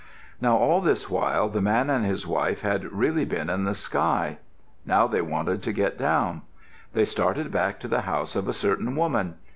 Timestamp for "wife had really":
2.25-3.23